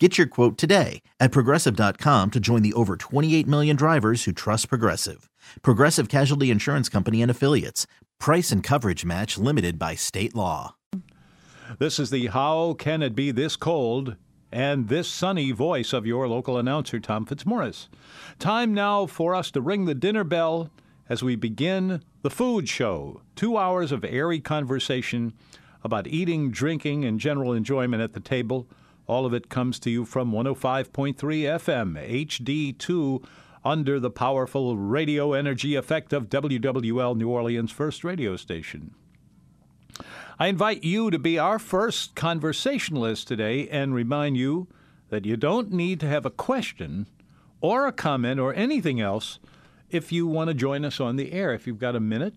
[0.00, 4.68] Get your quote today at progressive.com to join the over 28 million drivers who trust
[4.68, 5.30] Progressive.
[5.62, 7.86] Progressive Casualty Insurance Company and Affiliates.
[8.18, 10.74] Price and coverage match limited by state law.
[11.78, 14.16] This is the How Can It Be This Cold
[14.50, 17.88] and this sunny voice of your local announcer, Tom Fitzmaurice.
[18.40, 20.70] Time now for us to ring the dinner bell
[21.08, 23.20] as we begin the food show.
[23.36, 25.34] Two hours of airy conversation
[25.84, 28.66] about eating, drinking, and general enjoyment at the table.
[29.06, 33.24] All of it comes to you from 105.3 FM, HD2,
[33.64, 38.94] under the powerful radio energy effect of WWL New Orleans' first radio station.
[40.38, 44.68] I invite you to be our first conversationalist today and remind you
[45.08, 47.06] that you don't need to have a question
[47.60, 49.38] or a comment or anything else
[49.90, 51.54] if you want to join us on the air.
[51.54, 52.34] If you've got a minute,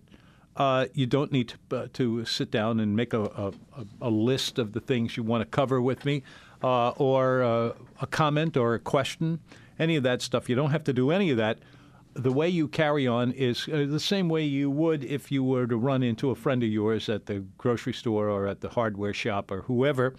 [0.58, 3.52] uh, you don't need to, uh, to sit down and make a, a,
[4.02, 6.24] a, list of the things you want to cover with me
[6.64, 9.38] uh, or uh, a comment or a question,
[9.78, 10.48] any of that stuff.
[10.48, 11.60] You don't have to do any of that.
[12.14, 15.68] The way you carry on is uh, the same way you would if you were
[15.68, 19.14] to run into a friend of yours at the grocery store or at the hardware
[19.14, 20.14] shop or whoever.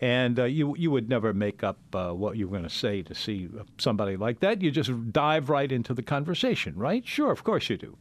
[0.00, 3.14] And uh, you you would never make up what you were going to say to
[3.14, 4.60] see somebody like that.
[4.60, 7.06] You just dive right into the conversation, right?
[7.06, 7.96] Sure, of course you do.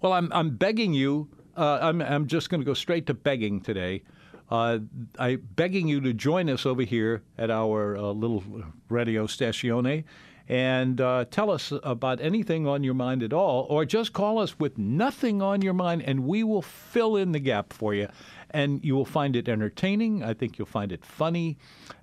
[0.00, 1.28] Well, I'm I'm begging you.
[1.56, 4.02] Uh, I'm I'm just going to go straight to begging today.
[4.50, 4.78] Uh,
[5.18, 8.44] I begging you to join us over here at our uh, little
[8.88, 10.04] radio stazione
[10.48, 14.58] and uh, tell us about anything on your mind at all, or just call us
[14.58, 18.08] with nothing on your mind, and we will fill in the gap for you
[18.54, 20.22] and you will find it entertaining.
[20.22, 21.58] I think you'll find it funny,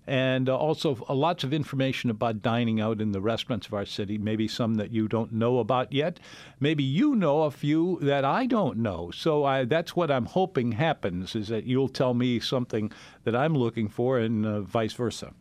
[0.06, 4.18] and uh, also lots of information about dining out in the restaurants of our city.
[4.18, 6.20] Maybe some that you don't know about yet.
[6.60, 9.12] Maybe you know a few that I don't know.
[9.12, 12.92] So I, that's what I'm hoping happens: is that you'll tell me something
[13.24, 15.34] that I'm looking for, and uh, vice versa.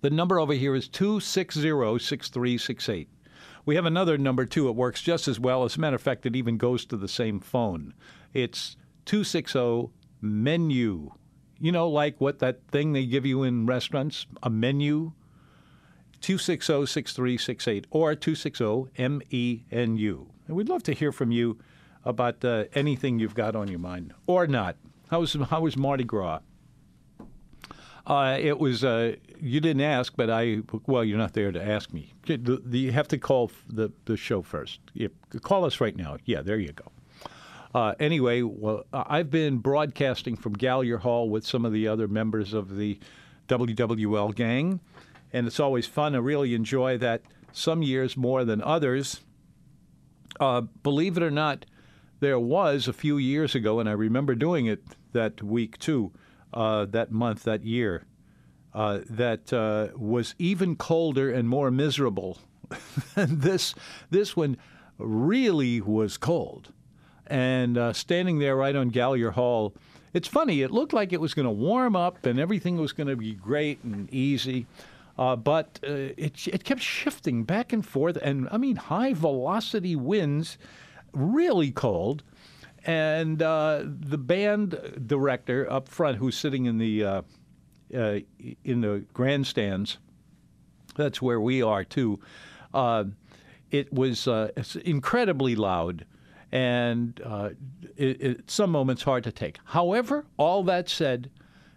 [0.00, 1.60] The number over here is 260
[2.00, 3.08] 6368.
[3.64, 4.68] We have another number too.
[4.68, 5.62] It works just as well.
[5.62, 7.94] As a matter of fact, it even goes to the same phone.
[8.34, 9.90] It's 260
[10.20, 11.10] menu.
[11.58, 15.12] You know, like what that thing they give you in restaurants, a menu.
[16.22, 20.26] 260 6368 or 260 MENU.
[20.46, 21.58] And we'd love to hear from you
[22.04, 24.76] about uh, anything you've got on your mind or not.
[25.10, 26.40] How was, how was Mardi Gras?
[28.06, 31.92] Uh, it was, uh, you didn't ask, but I, well, you're not there to ask
[31.92, 32.12] me.
[32.26, 34.80] You have to call the, the show first.
[35.42, 36.16] Call us right now.
[36.24, 36.90] Yeah, there you go.
[37.74, 42.52] Uh, anyway, well, I've been broadcasting from Gallier Hall with some of the other members
[42.52, 42.98] of the
[43.48, 44.80] WWL gang,
[45.32, 46.14] and it's always fun.
[46.14, 47.22] I really enjoy that
[47.52, 49.22] some years more than others.
[50.38, 51.64] Uh, believe it or not,
[52.20, 56.12] there was a few years ago, and I remember doing it that week too,
[56.52, 58.04] uh, that month, that year,
[58.74, 62.38] uh, that uh, was even colder and more miserable.
[63.14, 63.74] Than this
[64.10, 64.56] this one
[64.98, 66.72] really was cold
[67.32, 69.74] and uh, standing there right on Gallier Hall.
[70.12, 70.60] It's funny.
[70.60, 73.32] It looked like it was going to warm up and everything was going to be
[73.32, 74.66] great and easy,
[75.16, 78.18] uh, but uh, it it kept shifting back and forth.
[78.18, 80.58] And I mean, high velocity winds,
[81.14, 82.22] really cold.
[82.84, 87.22] And uh, the band director up front, who's sitting in the uh,
[87.96, 88.18] uh,
[88.62, 89.96] in the grandstands,
[90.96, 92.20] that's where we are too.
[93.70, 94.28] it was
[94.84, 96.04] incredibly loud
[96.52, 97.50] and uh,
[97.96, 99.58] it, it, some moments hard to take.
[99.64, 101.30] However, all that said,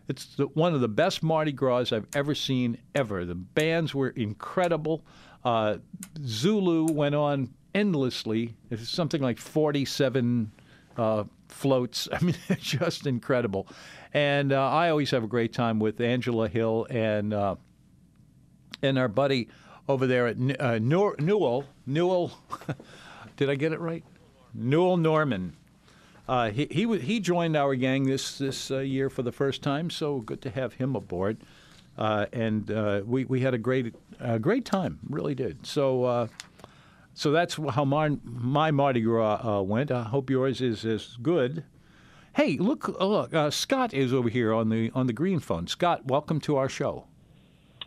[0.07, 3.25] it's the, one of the best Mardi Gras I've ever seen ever.
[3.25, 5.03] The bands were incredible.
[5.43, 5.77] Uh,
[6.23, 8.55] Zulu went on endlessly.
[8.69, 10.51] It's something like 47
[10.97, 12.07] uh, floats.
[12.13, 13.67] I mean, just incredible.
[14.13, 17.55] And uh, I always have a great time with Angela Hill and uh,
[18.81, 19.47] and our buddy
[19.87, 21.65] over there at uh, Newell.
[21.85, 22.33] Newell.
[23.37, 24.03] Did I get it right?
[24.55, 25.53] Newell Normand.
[26.27, 29.89] Uh, he he he joined our gang this this uh, year for the first time,
[29.89, 31.37] so good to have him aboard.
[31.97, 33.93] Uh, and uh, we we had a great
[34.41, 35.65] great time, really did.
[35.65, 36.27] So uh,
[37.13, 39.91] so that's how my my Mardi Gras uh, went.
[39.91, 41.63] I hope yours is as good.
[42.33, 43.53] Hey, look, look!
[43.53, 45.67] Scott is over here on the on the green phone.
[45.67, 47.05] Scott, welcome to our show.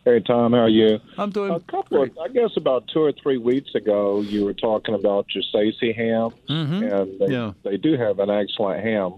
[0.09, 1.01] Hey Tom, how are you?
[1.19, 4.55] I'm doing a couple of, I guess about two or three weeks ago, you were
[4.55, 7.03] talking about your Sacy ham, Mhm.
[7.03, 7.53] and they, Yeah.
[7.63, 9.17] they do have an excellent ham.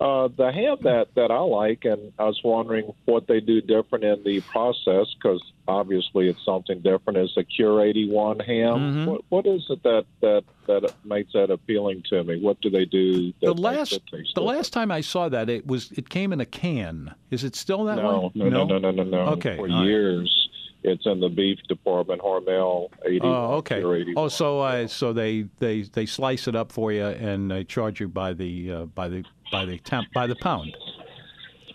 [0.00, 4.02] Uh, the ham that, that I like, and I was wondering what they do different
[4.02, 8.78] in the process, because obviously it's something different, is the Cure 81 ham.
[8.78, 9.06] Mhm.
[9.06, 12.40] What, what is it that, that, that makes that appealing to me?
[12.40, 13.32] What do they do?
[13.42, 14.38] That The last the different?
[14.38, 17.14] last time I saw that, it was it came in a can.
[17.30, 18.48] Is it still that No, way?
[18.48, 19.18] no, no, no, no, no, no.
[19.32, 19.84] Okay, For all right.
[19.86, 20.48] years,
[20.82, 23.20] it's in the beef department, Hormel 81.
[23.30, 23.82] Oh, okay.
[24.16, 28.00] Oh, so uh, so they, they they slice it up for you and they charge
[28.00, 30.76] you by the uh, by the by the temp by the pound.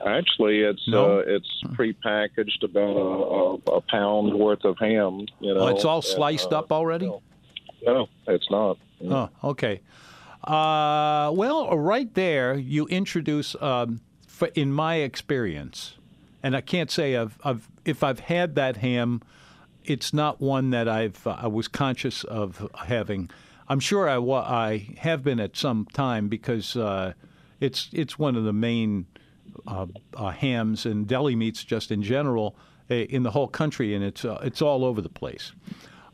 [0.06, 1.20] Actually, it's No?
[1.20, 5.26] uh, it's prepackaged about a, a, a pound worth of ham.
[5.40, 7.08] You know, Oh, it's all and, sliced uh, up already.
[7.08, 7.22] no.
[7.86, 8.78] No, it's not.
[9.08, 9.82] Oh, okay.
[10.44, 14.02] Uh, well, right there, you introduce, um,
[14.56, 15.96] in my experience,
[16.42, 19.22] and I can't say I've, I've if I've had that ham,
[19.84, 23.30] it's not one that I've uh, I was conscious of having.
[23.70, 27.14] I'm sure I wa- I have been at some time because uh,
[27.66, 29.06] it's it's one of the main
[29.68, 32.56] uh, uh, hams and deli meats just in general
[32.92, 35.52] uh, in the whole country, and it's uh, it's all over the place.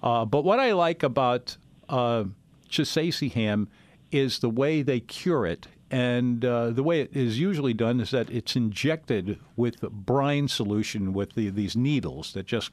[0.01, 1.57] Uh, but what I like about
[1.89, 2.24] uh,
[2.69, 3.68] Chisesi ham
[4.12, 5.68] is the way they cure it.
[5.92, 11.12] And uh, the way it is usually done is that it's injected with brine solution
[11.12, 12.71] with the, these needles that just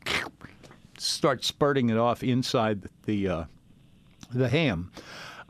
[0.98, 3.44] start spurting it off inside the uh,
[4.32, 4.92] the ham.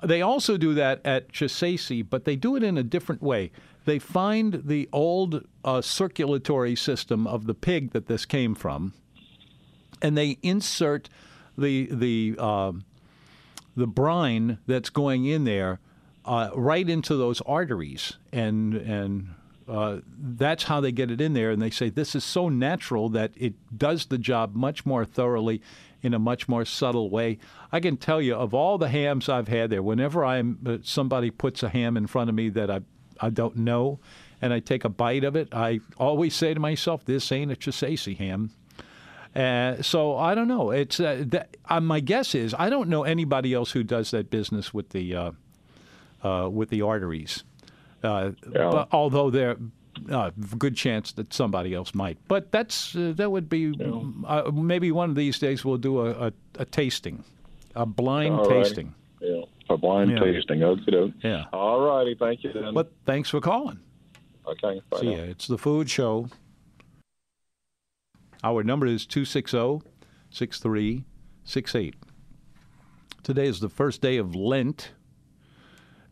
[0.03, 3.51] They also do that at Chisesi, but they do it in a different way.
[3.85, 8.93] They find the old uh, circulatory system of the pig that this came from,
[10.01, 11.09] and they insert
[11.57, 12.85] the the um
[13.77, 15.81] the brine that's going in there
[16.25, 19.35] uh, right into those arteries, and and
[19.69, 21.51] uh, that's how they get it in there.
[21.51, 25.61] And they say this is so natural that it does the job much more thoroughly,
[26.03, 27.39] in a much more subtle way.
[27.73, 31.31] I can tell you of all the hams I've had there, whenever I'm uh, somebody
[31.31, 32.81] puts a ham in front of me that I
[33.21, 33.99] I don't know,
[34.41, 37.57] and I take a bite of it, I always say to myself, "This ain't a
[37.57, 38.51] Chisesi ham."
[39.35, 40.71] Uh, so I don't know.
[40.71, 44.31] It's uh, that, uh, my guess is I don't know anybody else who does that
[44.31, 45.35] business with the
[46.23, 47.45] uh, with the arteries.
[48.03, 48.71] Uh, Yeah.
[48.71, 49.57] but although there
[50.11, 52.19] uh, good chance that somebody else might.
[52.29, 53.75] But that's uh, that would be
[54.27, 57.25] uh, maybe one of these days we'll do a, a, a tasting,
[57.75, 58.95] a blind All tasting.
[59.21, 60.21] Yeah, for blind Yeah.
[60.21, 60.63] tasting.
[60.63, 61.13] Okay.
[61.23, 61.47] Yeah.
[61.53, 62.15] All righty.
[62.15, 62.73] Thank you then.
[62.75, 63.81] But thanks for calling.
[64.47, 64.81] okay.
[64.91, 65.17] Bye See now.
[65.17, 65.23] ya.
[65.25, 66.29] It's the food show.
[68.45, 69.81] Our number is 260
[70.31, 71.95] 6368.
[73.25, 74.93] Today is the first day of Lent.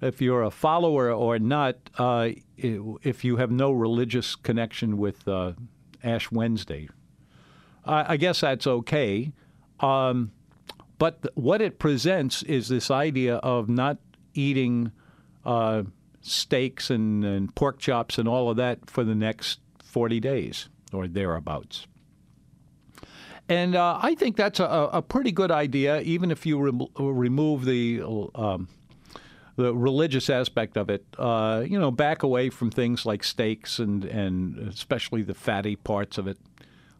[0.00, 5.52] If you're a follower or not, uh, if you have no religious connection with uh,
[6.04, 6.88] Ash Wednesday,
[7.84, 9.32] I, I guess that's okay.
[9.80, 10.32] Um,
[10.98, 13.98] but th- what it presents is this idea of not
[14.34, 14.92] eating
[15.44, 15.84] uh,
[16.20, 21.06] steaks and, and pork chops and all of that for the next 40 days or
[21.06, 21.86] thereabouts.
[23.48, 27.64] And uh, I think that's a, a pretty good idea, even if you rem- remove
[27.64, 28.02] the
[28.34, 28.68] um,
[29.56, 31.04] the religious aspect of it.
[31.18, 36.18] Uh, you know, back away from things like steaks and and especially the fatty parts
[36.18, 36.38] of it.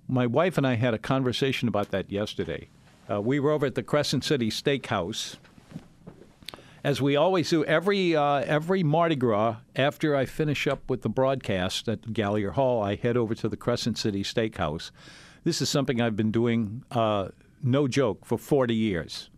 [0.08, 2.69] My wife and I had a conversation about that yesterday.
[3.11, 5.37] Uh, we were over at the Crescent City Steakhouse,
[6.82, 9.56] as we always do every uh, every Mardi Gras.
[9.76, 13.56] After I finish up with the broadcast at Gallier Hall, I head over to the
[13.56, 14.91] Crescent City Steakhouse.
[15.44, 17.29] This is something I've been doing, uh,
[17.63, 19.31] no joke, for 40 years.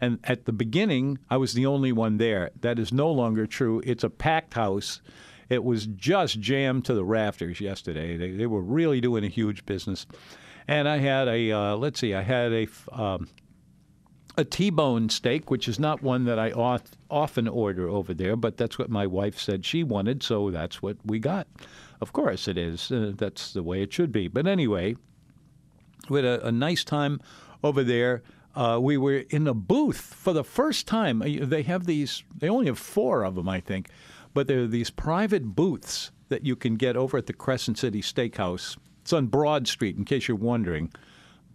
[0.00, 2.50] And at the beginning, I was the only one there.
[2.60, 3.82] That is no longer true.
[3.84, 5.00] It's a packed house.
[5.48, 8.16] It was just jammed to the rafters yesterday.
[8.16, 10.06] They, they were really doing a huge business.
[10.68, 13.28] And I had a, uh, let's see, I had a, um,
[14.36, 18.56] a T-bone steak, which is not one that I oft, often order over there, but
[18.56, 21.48] that's what my wife said she wanted, so that's what we got.
[22.00, 22.92] Of course it is.
[22.92, 24.28] Uh, that's the way it should be.
[24.28, 24.96] But anyway,
[26.08, 27.20] we had a, a nice time
[27.64, 28.22] over there.
[28.58, 31.22] Uh, we were in a booth for the first time.
[31.22, 33.88] Uh, They have these, they only have four of them, I think,
[34.34, 38.02] but there are these private booths that you can get over at the Crescent City
[38.02, 38.76] Steakhouse.
[39.02, 40.92] It's on Broad Street, in case you're wondering.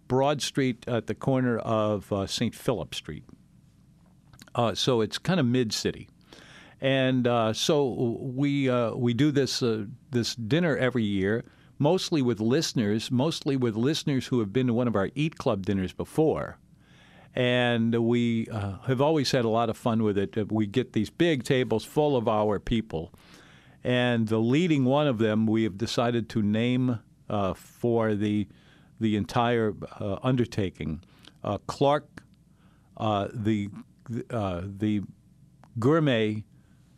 [0.08, 2.54] Broad Street at the corner of uh, St.
[2.54, 3.24] Philip Street.
[4.54, 6.08] Uh, so it's kind of mid city.
[6.80, 7.86] And uh, so
[8.20, 9.62] we uh, we do this
[10.10, 11.44] this dinner every year,
[11.78, 15.66] mostly with listeners, mostly with listeners who have been to one of our Eat Club
[15.66, 16.58] dinners before.
[17.34, 20.52] And we uh, have always had a lot of fun with it.
[20.52, 23.12] We get these big tables full of our people.
[23.82, 28.48] And the leading one of them, we have decided to name uh, for the
[29.00, 31.02] the entire uh, undertaking.
[31.42, 32.22] Uh, Clark,
[32.96, 33.68] uh, the
[34.30, 35.02] uh, the
[35.78, 36.44] gourmet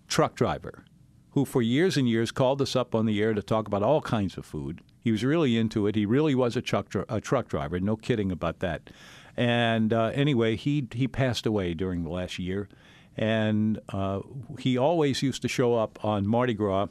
[0.06, 0.84] truck driver,
[1.30, 4.00] who for years and years called us up on the air to talk about all
[4.00, 4.82] kinds of food.
[5.00, 5.94] He was really into it.
[5.94, 7.80] He really was a truck a truck driver.
[7.80, 8.90] No kidding about that.
[9.36, 12.68] And uh, anyway, he he passed away during the last year,
[13.16, 14.20] and uh,
[14.58, 16.88] he always used to show up on Mardi Gras,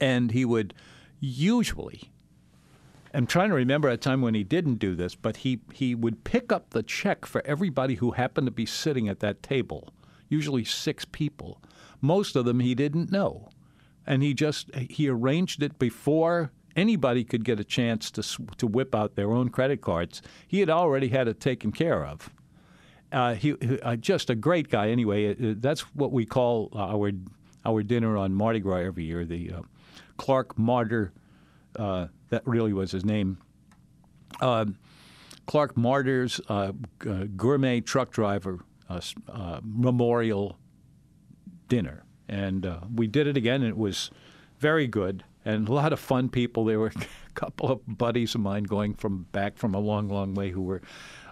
[0.00, 0.74] and he would
[1.20, 2.10] usually.
[3.12, 6.22] I'm trying to remember a time when he didn't do this, but he, he would
[6.22, 9.92] pick up the check for everybody who happened to be sitting at that table,
[10.28, 11.60] usually six people.
[12.00, 13.48] Most of them he didn't know.
[14.06, 18.22] And he just he arranged it before anybody could get a chance to
[18.56, 20.22] to whip out their own credit cards.
[20.46, 22.30] He had already had it taken care of.
[23.12, 24.90] Uh, he uh, just a great guy.
[24.90, 27.12] Anyway, uh, that's what we call our
[27.64, 29.24] our dinner on Mardi Gras every year.
[29.24, 29.62] The uh,
[30.16, 31.12] Clark Martyr,
[31.76, 33.38] uh, that really was his name.
[34.40, 34.76] Um,
[35.46, 36.72] Clark Martyr's uh,
[37.36, 38.60] gourmet truck driver
[39.62, 40.58] memorial
[41.68, 43.62] dinner, and we did it again.
[43.62, 44.10] And it was
[44.60, 46.64] very good and a lot of fun people.
[46.64, 46.92] There were
[47.28, 50.62] a couple of buddies of mine going from back from a long, long way who
[50.62, 50.82] were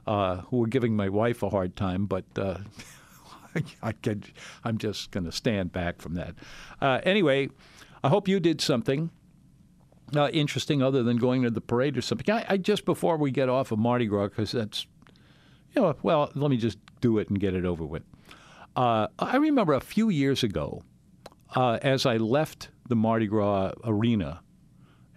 [0.06, 2.24] uh, who were giving my wife a hard time, but.
[2.36, 2.58] Uh,
[3.82, 3.94] I
[4.62, 6.34] I'm just going to stand back from that.
[6.80, 7.48] Uh, anyway,
[8.04, 9.10] I hope you did something
[10.14, 12.32] uh, interesting other than going to the parade or something.
[12.34, 14.86] I, I just before we get off of Mardi Gras, because that's,
[15.74, 18.02] you know, well, let me just do it and get it over with.
[18.76, 20.82] Uh, I remember a few years ago,
[21.54, 24.42] uh, as I left the Mardi Gras arena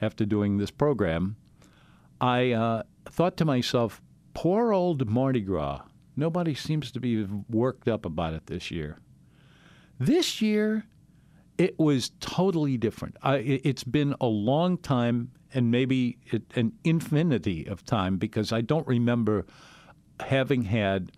[0.02, 1.36] after doing this program,
[2.20, 4.02] I uh, thought to myself,
[4.34, 5.82] poor old Mardi Gras.
[6.16, 9.00] Nobody seems to be worked up about it this year.
[10.00, 10.86] This year,
[11.58, 13.18] it was totally different.
[13.22, 18.62] I, it's been a long time and maybe it, an infinity of time because I
[18.62, 19.46] don't remember
[20.20, 21.12] having had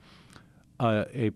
[0.80, 1.32] uh, a,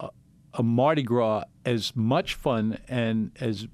[0.00, 0.10] a,
[0.54, 3.68] a Mardi Gras as much fun and as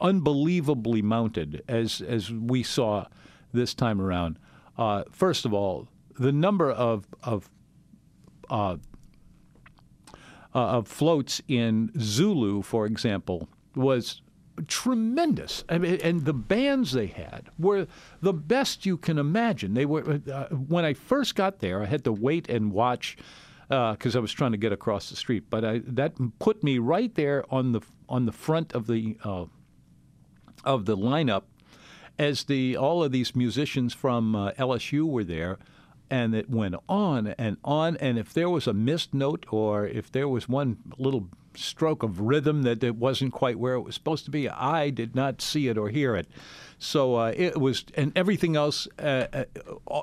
[0.00, 3.06] unbelievably mounted as as we saw
[3.52, 4.38] this time around.
[4.78, 5.88] Uh, first of all,
[6.18, 7.48] the number of of
[8.50, 8.76] uh,
[10.54, 14.22] uh, of floats in Zulu, for example, was
[14.66, 15.64] tremendous.
[15.68, 17.86] I mean, and the bands they had were
[18.22, 19.74] the best you can imagine.
[19.74, 23.16] They were uh, when I first got there, I had to wait and watch
[23.68, 25.50] because uh, I was trying to get across the street.
[25.50, 29.46] But I, that put me right there on the on the front of the uh,
[30.64, 31.42] of the lineup
[32.18, 35.58] as the all of these musicians from uh, LSU were there,
[36.10, 37.96] and it went on and on.
[37.98, 42.20] And if there was a missed note or if there was one little stroke of
[42.20, 45.68] rhythm that it wasn't quite where it was supposed to be, I did not see
[45.68, 46.28] it or hear it.
[46.78, 49.44] So uh, it was, and everything else, uh, uh,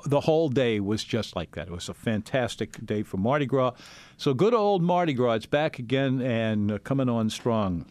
[0.06, 1.68] the whole day was just like that.
[1.68, 3.72] It was a fantastic day for Mardi Gras.
[4.16, 7.86] So good old Mardi Gras, it's back again and uh, coming on strong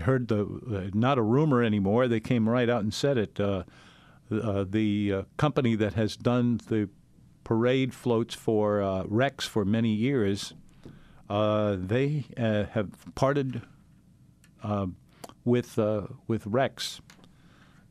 [0.00, 2.08] heard the uh, not a rumor anymore.
[2.08, 3.38] They came right out and said it.
[3.40, 3.64] Uh,
[4.30, 6.88] uh, the uh, company that has done the
[7.44, 10.54] parade floats for uh, Rex for many years,
[11.28, 13.62] uh, they have parted
[15.44, 15.78] with
[16.26, 17.00] with Rex.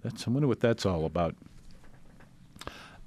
[0.04, 1.36] That's I wonder what that's all about.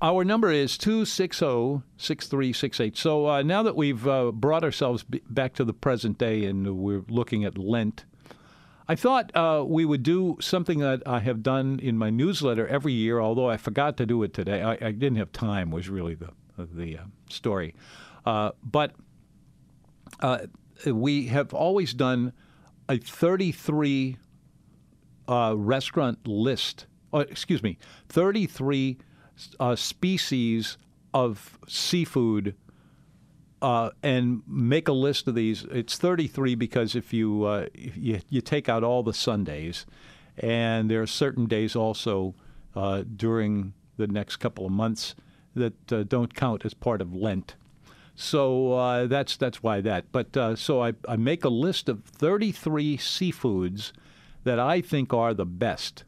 [0.05, 2.97] Our number is 260 6368.
[2.97, 6.77] So uh, now that we've uh, brought ourselves b- back to the present day and
[6.77, 8.05] we're looking at Lent,
[8.87, 12.93] I thought uh, we would do something that I have done in my newsletter every
[12.93, 14.63] year, although I forgot to do it today.
[14.63, 17.75] I, I didn't have time, was really the, the uh, story.
[18.27, 18.93] Uh, but
[20.21, 20.47] uh,
[20.87, 22.35] we have always done
[22.89, 24.19] a 33
[25.29, 27.79] uh, restaurant list, uh, excuse me,
[28.11, 28.99] 33
[29.77, 30.77] species
[31.15, 32.55] of seafood
[33.65, 35.65] uh, and make a list of these.
[35.71, 39.87] It's 33 because if you, uh, if you, you take out all the Sundays,
[40.37, 42.35] and there are certain days also
[42.77, 45.15] uh, during the next couple of months
[45.55, 47.55] that uh, don't count as part of Lent.
[48.15, 50.13] So uh, that's that's why that.
[50.13, 53.93] But uh, so I, I make a list of 33 seafoods
[54.45, 56.05] that I think are the best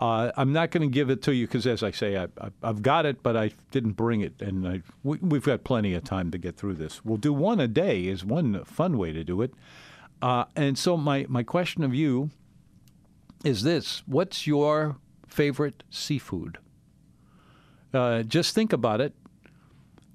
[0.00, 2.26] uh, I'm not going to give it to you because, as I say, I,
[2.62, 6.04] have got it, but I didn't bring it, and I, we, have got plenty of
[6.04, 7.04] time to get through this.
[7.04, 9.52] We'll do one a day is one fun way to do it.
[10.22, 12.30] Uh, and so my, my question of you
[13.44, 16.56] is this: What's your favorite seafood?
[17.92, 19.14] Uh, just think about it.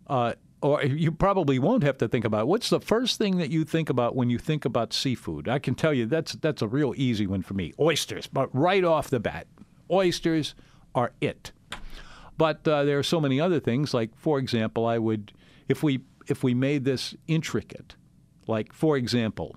[0.08, 2.48] Uh, or you probably won't have to think about it.
[2.48, 5.48] What's the first thing that you think about when you think about seafood?
[5.48, 7.74] I can tell you that's that's a real easy one for me.
[7.80, 9.46] Oysters, but right off the bat.
[9.90, 10.56] Oysters
[10.94, 11.52] are it.
[12.38, 13.94] But uh, there are so many other things.
[13.94, 15.32] Like, for example, I would
[15.68, 17.96] if we if we made this intricate,
[18.48, 19.56] like for example,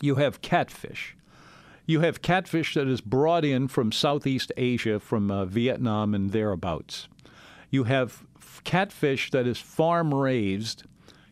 [0.00, 1.16] you have catfish.
[1.86, 7.08] You have catfish that is brought in from Southeast Asia, from uh, Vietnam and thereabouts.
[7.70, 8.24] You have
[8.64, 10.82] catfish that is farm raised.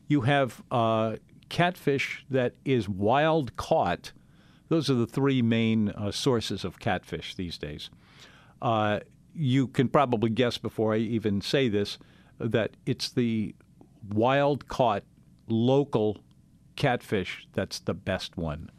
[0.07, 1.17] You have uh,
[1.49, 4.13] catfish that is wild caught.
[4.69, 7.91] Those are the three main uh, sources of catfish these days.
[8.63, 9.01] Uh,
[9.35, 11.99] you can probably guess before I even say this
[12.39, 13.55] that it's the
[14.13, 15.05] wild caught
[15.49, 16.19] local
[16.77, 18.71] catfish that's the best one.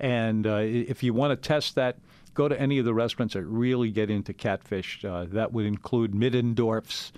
[0.00, 1.98] And uh, if you want to test that,
[2.34, 5.04] go to any of the restaurants that really get into catfish.
[5.04, 7.12] Uh, that would include Middendorf's,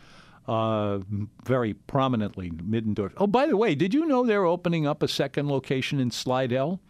[0.48, 0.98] uh,
[1.44, 3.12] very prominently Middendorf.
[3.18, 6.80] Oh, by the way, did you know they're opening up a second location in Slidell?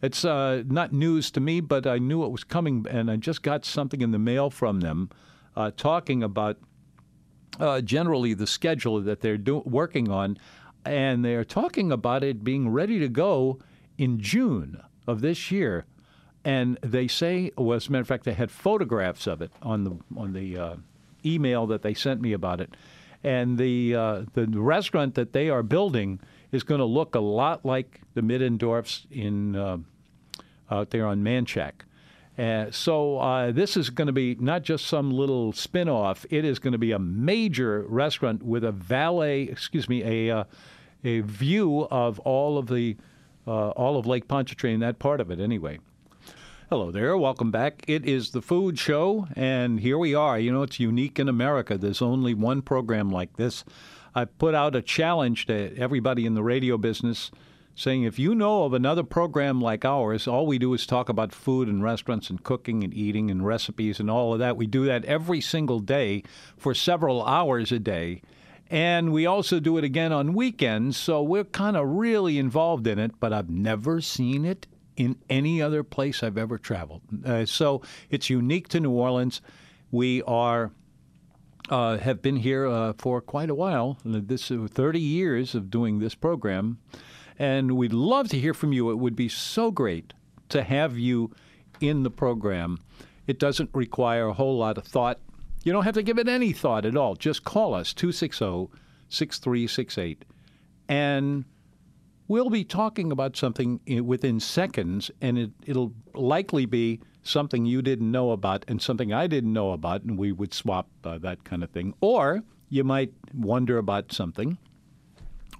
[0.00, 3.42] It's uh, not news to me, but I knew it was coming, and I just
[3.42, 5.10] got something in the mail from them
[5.56, 6.58] uh, talking about
[7.58, 10.38] uh, generally the schedule that they're do- working on,
[10.84, 13.58] and they're talking about it being ready to go
[13.96, 15.84] in June of this year.
[16.44, 19.82] And they say, well, as a matter of fact, they had photographs of it on
[19.82, 20.76] the on the uh,
[21.26, 22.76] email that they sent me about it.
[23.24, 26.20] And the uh, the restaurant that they are building
[26.52, 29.78] is going to look a lot like the Middendorf's in uh,
[30.70, 31.72] out there on Manchac.
[32.38, 36.24] Uh, so uh, this is going to be not just some little spin-off.
[36.30, 40.44] It is going to be a major restaurant with a valet, excuse me, a uh,
[41.04, 42.96] a view of all of the
[43.46, 45.78] uh, all of Lake Pontchartrain, that part of it anyway.
[46.70, 47.82] Hello there, welcome back.
[47.88, 50.38] It is the Food Show, and here we are.
[50.38, 51.78] You know, it's unique in America.
[51.78, 53.64] There's only one program like this.
[54.14, 57.30] I put out a challenge to everybody in the radio business
[57.78, 61.32] saying if you know of another program like ours, all we do is talk about
[61.32, 64.56] food and restaurants and cooking and eating and recipes and all of that.
[64.56, 66.24] We do that every single day
[66.56, 68.22] for several hours a day.
[68.68, 72.98] And we also do it again on weekends, so we're kind of really involved in
[72.98, 77.02] it, but I've never seen it in any other place I've ever traveled.
[77.24, 79.40] Uh, so it's unique to New Orleans.
[79.90, 80.72] We are
[81.68, 83.98] uh, have been here uh, for quite a while.
[84.04, 86.78] This is 30 years of doing this program,
[87.38, 88.90] and we'd love to hear from you.
[88.90, 90.12] It would be so great
[90.48, 91.34] to have you
[91.80, 92.78] in the program.
[93.26, 95.20] It doesn't require a whole lot of thought.
[95.64, 97.14] You don't have to give it any thought at all.
[97.14, 98.68] Just call us 260
[99.10, 100.24] 6368
[100.88, 101.44] and
[102.26, 108.10] we'll be talking about something within seconds, and it, it'll likely be something you didn't
[108.10, 111.62] know about and something I didn't know about, and we would swap uh, that kind
[111.62, 111.94] of thing.
[112.00, 114.58] Or you might wonder about something.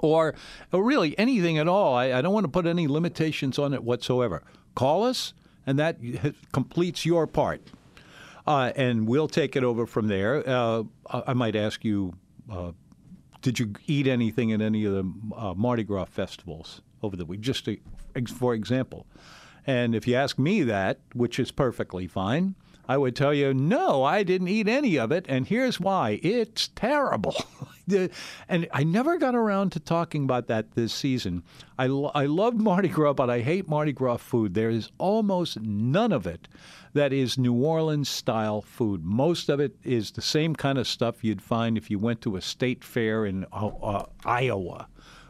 [0.00, 0.35] Or,
[0.72, 1.94] or really anything at all.
[1.94, 4.42] I, I don't want to put any limitations on it whatsoever.
[4.74, 5.35] Call us,
[5.66, 5.98] and that
[6.52, 7.61] completes your part.
[8.46, 10.42] Uh, and we'll take it over from there.
[10.48, 12.14] Uh, I might ask you
[12.50, 12.72] uh,
[13.42, 17.40] did you eat anything at any of the uh, Mardi Gras festivals over the week?
[17.40, 17.78] Just to,
[18.37, 19.07] for example.
[19.68, 22.54] And if you ask me that, which is perfectly fine,
[22.88, 26.18] I would tell you, no, I didn't eat any of it, and here's why.
[26.22, 27.37] It's terrible.
[28.48, 31.42] and I never got around to talking about that this season.
[31.78, 34.54] I, I love Mardi Gras, but I hate Mardi Gras food.
[34.54, 36.48] There is almost none of it
[36.94, 39.04] that is New Orleans style food.
[39.04, 42.37] Most of it is the same kind of stuff you'd find if you went to
[42.37, 44.88] a state fair in uh, uh, Iowa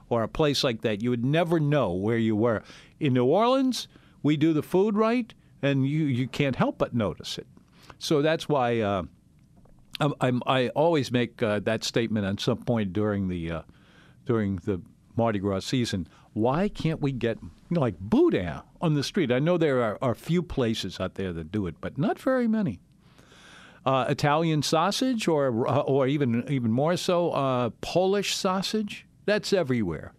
[0.09, 1.03] or a place like that.
[1.03, 2.63] You would never know where you were.
[3.01, 3.89] In New Orleans,
[4.23, 7.47] we do the food right and you, you can't help but notice it.
[7.99, 9.03] So that's why uh,
[10.01, 13.63] I'm, i always make uh, that statement at some point during the uh,
[14.27, 14.81] during the
[15.17, 16.07] Mardi Gras season.
[16.33, 19.33] Why can't we get you know, like boudin on the street?
[19.33, 22.47] I know there are, are few places out there that do it, but not very
[22.47, 22.81] many.
[23.85, 29.07] Uh, Italian sausage, or uh, or even even more so, uh, Polish sausage.
[29.25, 30.13] That's everywhere.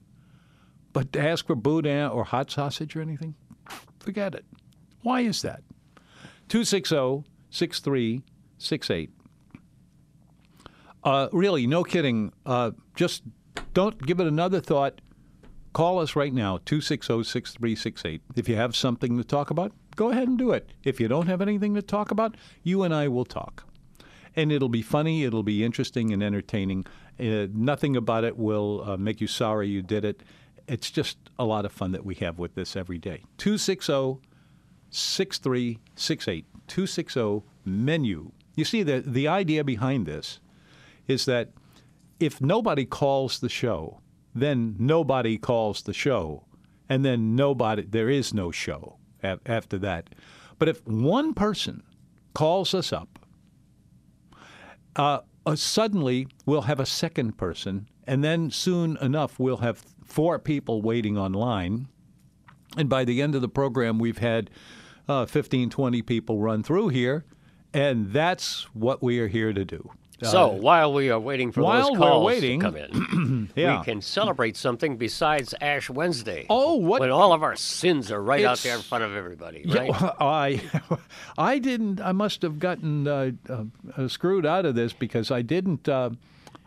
[0.91, 3.35] But to ask for boudin or hot sausage or anything,
[3.99, 4.45] forget it.
[5.01, 5.61] Why is that?
[6.49, 9.11] 260 6368.
[11.03, 12.33] Uh, really, no kidding.
[12.45, 13.23] Uh, just
[13.73, 15.01] don't give it another thought.
[15.73, 18.21] Call us right now, 260 6368.
[18.35, 20.71] If you have something to talk about, go ahead and do it.
[20.83, 23.65] If you don't have anything to talk about, you and I will talk.
[24.35, 26.85] And it'll be funny, it'll be interesting and entertaining.
[27.19, 30.23] Uh, nothing about it will uh, make you sorry you did it.
[30.69, 33.23] It's just a lot of fun that we have with this every day.
[33.37, 34.21] 260
[34.91, 36.45] 6368.
[36.67, 38.31] 260 menu.
[38.55, 40.39] You see, the, the idea behind this
[41.07, 41.49] is that
[42.19, 44.01] if nobody calls the show,
[44.35, 46.45] then nobody calls the show,
[46.87, 50.09] and then nobody, there is no show after that.
[50.59, 51.83] But if one person
[52.33, 53.19] calls us up
[54.95, 60.39] uh, uh, suddenly we'll have a second person, and then soon enough we'll have four
[60.39, 61.87] people waiting online.
[62.77, 64.49] And by the end of the program, we've had
[65.07, 67.25] uh, 15, 20 people run through here,
[67.73, 69.89] and that's what we are here to do.
[70.21, 73.79] So while we are waiting for those calls waiting- to come in, Yeah.
[73.79, 76.45] we can celebrate something besides Ash Wednesday.
[76.49, 79.63] Oh, what- When all of our sins are right out there in front of everybody,
[79.65, 79.89] right?
[80.01, 80.61] well, I,
[81.37, 82.01] I didn't.
[82.01, 83.63] I must have gotten uh, uh,
[83.95, 85.87] uh, screwed out of this because I didn't.
[85.87, 86.09] Uh,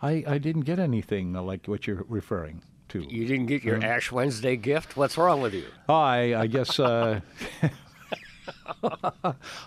[0.00, 3.02] I, I didn't get anything like what you're referring to.
[3.10, 3.76] You didn't get Uh-huh.
[3.76, 4.96] your Ash Wednesday gift.
[4.96, 5.66] What's wrong with you?
[5.88, 6.78] I I guess.
[6.80, 7.20] Uh,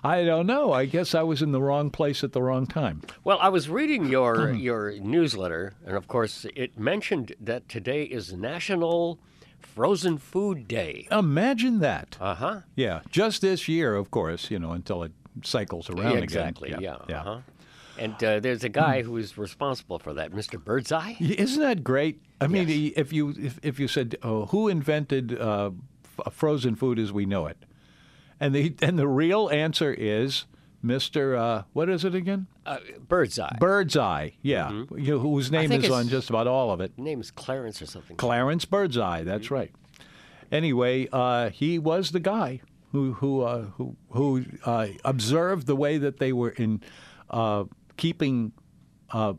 [0.04, 0.74] I don't know.
[0.74, 3.02] I guess I was in the wrong place at the wrong time.
[3.24, 4.56] Well, I was reading your Hmm.
[4.58, 9.20] your newsletter, and of course, it mentioned that today is National
[9.60, 11.08] Frozen Food Day.
[11.12, 12.18] Imagine that.
[12.20, 12.60] Uh huh.
[12.76, 14.52] Yeah, just this year, of course.
[14.52, 15.12] You know, until it
[15.44, 16.70] cycles around exactly.
[16.70, 16.82] again.
[16.82, 16.98] Yeah.
[17.10, 17.20] yeah.
[17.22, 17.40] Uh-huh.
[17.98, 20.62] And uh, there's a guy who is responsible for that, Mr.
[20.64, 21.14] Birdseye.
[21.20, 22.22] Isn't that great?
[22.42, 22.94] I mean, Yes.
[22.98, 25.72] if you if, if you said oh, who invented uh,
[26.20, 27.58] f- frozen food as we know it,
[28.40, 30.46] and the and the real answer is
[30.84, 32.48] Mister uh, what is it again?
[32.66, 33.58] Uh, Birdseye.
[33.60, 34.32] Birdseye.
[34.42, 35.86] Yeah, you know, whose name Mm-hmm.
[35.86, 36.92] is on just about all of it.
[36.98, 38.18] Name's Clarence or something.
[38.18, 39.24] Clarence Birdseye.
[39.24, 39.72] That's right.
[40.52, 45.98] Anyway, uh, he was the guy who who uh, who who uh, observed the way
[45.98, 46.82] that they were in
[47.30, 47.64] uh,
[47.98, 48.52] keeping
[49.12, 49.34] uh,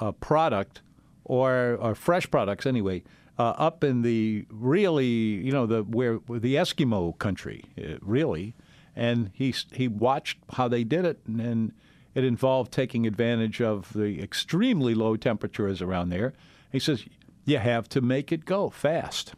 [0.00, 0.82] a product
[1.24, 3.02] or or fresh products anyway
[3.38, 8.54] uh, up in the really you know the where the Eskimo country uh, really,
[8.94, 11.40] and he he watched how they did it and.
[11.40, 11.72] and
[12.14, 16.32] it involved taking advantage of the extremely low temperatures around there.
[16.70, 17.04] He says
[17.44, 19.34] you have to make it go fast,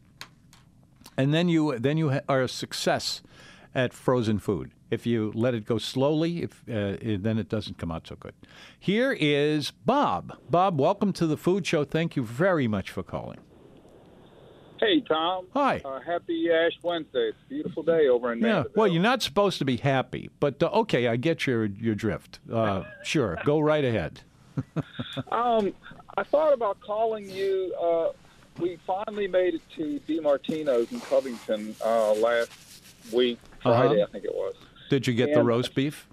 [1.16, 3.22] and then you then you ha- are a success
[3.74, 4.72] at frozen food.
[4.90, 8.34] If you let it go slowly, if uh, then it doesn't come out so good.
[8.78, 10.36] Here is Bob.
[10.48, 11.84] Bob, welcome to the Food Show.
[11.84, 13.38] Thank you very much for calling.
[14.78, 15.46] Hey, Tom.
[15.54, 15.80] Hi.
[15.84, 17.30] Uh, happy Ash Wednesday.
[17.30, 18.46] It's a beautiful day over in Yeah.
[18.46, 18.72] Mandeville.
[18.76, 22.38] Well, you're not supposed to be happy, but uh, okay, I get your your drift.
[22.52, 24.20] Uh, sure, go right ahead.
[25.32, 25.74] Um,
[26.16, 27.74] I thought about calling you.
[27.80, 28.12] Uh,
[28.58, 32.50] we finally made it to DiMartino's in Covington uh, last
[33.12, 34.06] week, Friday, Uh-huh.
[34.08, 34.54] I think it was.
[34.88, 36.08] Did you get the roast beef?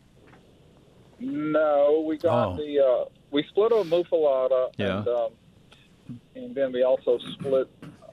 [1.20, 2.58] No, we got Oh.
[2.58, 2.80] the.
[2.80, 4.98] Uh, we split a muffalata, Yeah.
[5.00, 5.32] and um,
[6.36, 7.68] and then we also split.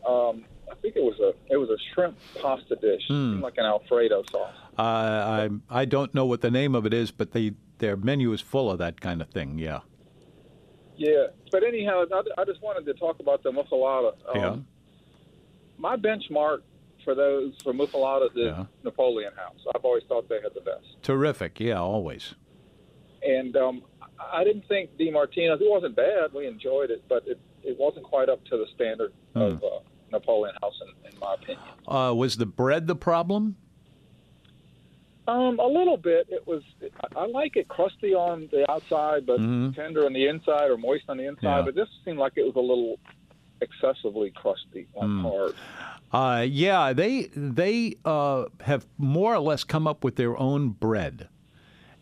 [0.07, 3.65] Um, I think it was a it was a shrimp pasta dish, seemed like an
[3.65, 4.55] Alfredo sauce.
[4.79, 8.33] Uh, I I don't know what the name of it is, but they their menu
[8.33, 9.59] is full of that kind of thing.
[9.59, 9.81] Yeah.
[10.97, 14.13] Yeah, but anyhow, I, I just wanted to talk about the muffalata.
[14.29, 14.57] Um, Yeah.
[15.79, 16.59] My benchmark
[17.05, 18.67] for those for muffaladas is Yeah.
[18.85, 19.59] Napoleon House.
[19.75, 20.85] I've always thought they had the best.
[21.03, 21.61] Terrific.
[21.61, 22.35] Yeah, always.
[23.23, 23.83] And um,
[24.33, 25.61] I didn't think DiMartino's.
[25.61, 26.33] It wasn't bad.
[26.35, 29.41] We enjoyed it, but it, it wasn't quite up to the standard Hmm.
[29.43, 29.67] of uh,
[30.13, 31.63] Napoleon House, in, in my opinion.
[31.87, 33.57] Uh, was the bread the problem?
[35.29, 36.27] Um, a little bit.
[36.29, 36.63] It was.
[36.83, 39.75] I, I like it crusty on the outside, but Mhm.
[39.77, 41.59] tender on the inside, or moist on the inside.
[41.59, 41.63] Yeah.
[41.63, 42.99] But this seemed like it was a little
[43.61, 45.23] excessively crusty, like Hmm.
[45.23, 45.55] hard.
[46.13, 51.29] Uh, yeah, they they uh, have more or less come up with their own bread,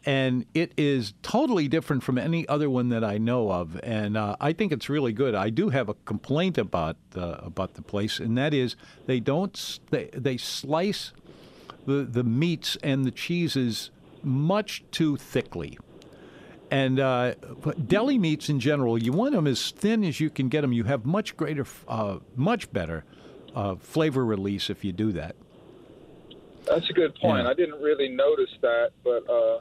[0.07, 3.79] and it is totally different from any other one that I know of.
[3.83, 5.35] And uh, I think it's really good.
[5.35, 10.09] I do have a complaint about about the place, and that is they don't they
[10.15, 11.13] they slice
[11.85, 13.91] the the meats and the cheeses
[14.23, 15.79] much too thickly.
[16.71, 17.35] And uh,
[17.87, 20.73] deli meats in general, you want them as thin as you can get them.
[20.73, 23.05] You have much greater, uh, much better
[23.55, 25.37] uh, flavor release if you do that.
[26.67, 27.45] That's a good point.
[27.45, 27.51] Yeah.
[27.51, 29.61] I didn't really notice that, but uh,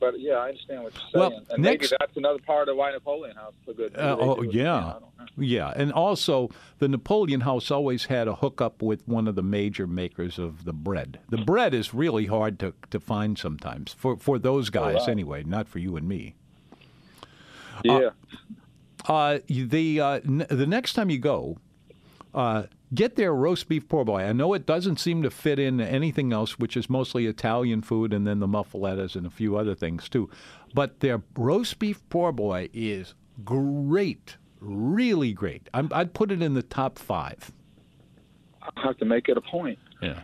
[0.00, 1.46] but yeah, I understand what you're Well, saying.
[1.50, 3.94] and next- maybe that's another part of why Napoleon House is so good.
[3.94, 4.66] Uh, oh yeah, again.
[4.68, 5.26] I don't know.
[5.36, 9.86] yeah, and also the Napoleon House always had a hookup with one of the major
[9.86, 11.20] makers of the bread.
[11.28, 15.04] The bread is really hard to, to find sometimes for for those guys wow.
[15.08, 16.34] anyway, not for you and me.
[17.84, 18.10] Yeah.
[19.06, 21.58] Uh, you- the uh, n- the next time you go,
[22.34, 24.22] uh, get their roast beef poor boy.
[24.22, 28.12] I know it doesn't seem to fit in anything else, which is mostly Italian food,
[28.12, 30.28] and then the muffalettas and a few other things too.
[30.74, 35.68] But their roast beef poor boy is great, really great.
[35.74, 37.52] I'm, I'd put it in the top five.
[38.62, 39.78] I have to make it a point.
[40.02, 40.20] Yeah.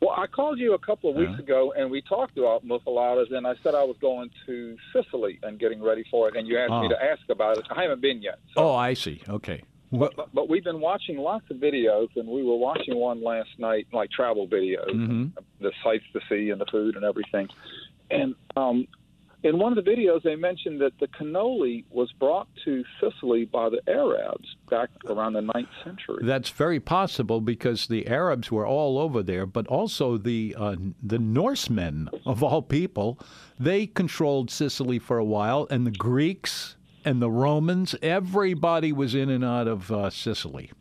[0.00, 1.42] Well, I called you a couple of weeks Uh-huh.
[1.42, 5.58] ago, and we talked about muffaladas, and I said I was going to Sicily and
[5.58, 6.88] getting ready for it, and you asked me Ah.
[6.88, 7.64] to ask about it.
[7.70, 8.38] I haven't been yet.
[8.54, 8.62] So.
[8.62, 9.22] Oh, I see.
[9.28, 9.62] Okay.
[9.90, 13.50] Well, But, but we've been watching lots of videos, and we were watching one last
[13.58, 15.32] night, like travel videos, Mhm.
[15.60, 17.48] the sights to see and the food and everything.
[18.10, 18.86] And um,
[19.42, 23.68] in one of the videos, they mentioned that the cannoli was brought to Sicily by
[23.68, 26.18] the Arabs back around the 9th century.
[26.22, 31.18] That's very possible because the Arabs were all over there, but also the uh, the
[31.18, 33.18] Norsemen of all people,
[33.58, 36.75] they controlled Sicily for a while, and the Greeks
[37.06, 40.72] and the Romans, everybody was in and out of uh, Sicily.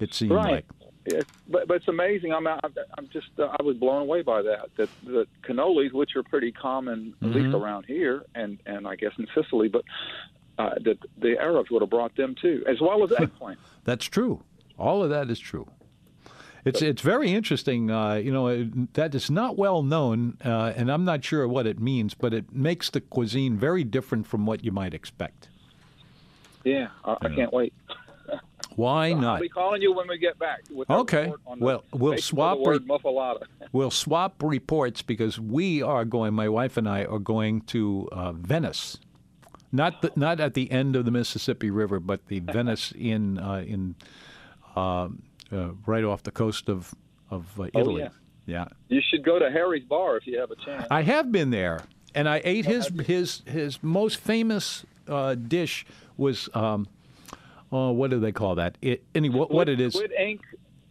[0.00, 0.50] It seemed Right.
[0.50, 0.64] like.
[1.10, 2.34] Yeah, but, but it's amazing.
[2.34, 2.60] I'm I'm,
[3.10, 4.68] just uh, I was blown away by that.
[4.76, 9.12] That the cannolis, which are pretty common at least around here, and and I guess
[9.18, 9.84] in Sicily, but
[10.58, 13.58] uh, that the Arabs would have brought them too, as well as eggplant.
[13.84, 14.42] That's true.
[14.78, 15.66] All of that is true.
[16.64, 17.90] It's it's very interesting.
[17.90, 21.66] Uh, you know it- that is not well known, uh, and I'm not sure what
[21.66, 25.48] it means, but it makes the cuisine very different from what you might expect.
[26.64, 27.72] yeah, I, I can't wait.
[28.76, 29.36] Why not?
[29.36, 30.60] I'll be calling you when we get back.
[30.70, 31.22] With Okay.
[31.22, 32.78] report on the Well, we'll swap re-
[33.72, 36.34] We'll swap reports because we are going.
[36.34, 38.98] My wife and I are going to uh, Venice,
[39.72, 43.64] not the, not at the end of the Mississippi River, but the Venice in uh,
[43.66, 43.94] in
[44.76, 45.08] uh,
[45.52, 46.94] uh, right off the coast of
[47.30, 48.02] of uh, Italy.
[48.02, 48.08] yeah.
[48.46, 48.68] yeah.
[48.88, 50.86] You should go to Harry's Bar if you have a chance.
[50.90, 51.84] I have been there,
[52.14, 56.86] and I ate his his his most famous uh, dish was um,
[57.72, 58.78] oh, what do they call that?
[58.82, 59.94] It, any what, what it is?
[59.94, 60.40] Squid ink.